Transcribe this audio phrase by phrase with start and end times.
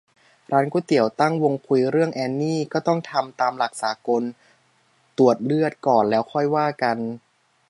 [0.51, 4.23] ร้านก๋วยเตี๋ยวตั้งวงคุยเรื่องแอนนี่ "ก็ต้องทำตามหลักสากล
[5.17, 6.97] ตรวจเลือดก่อน แล้วค่อยว่ากัน"